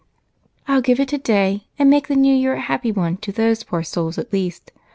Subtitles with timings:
[0.67, 3.83] "I'll give it today, and make the new year a happy one to those poor
[3.83, 4.71] souls at least.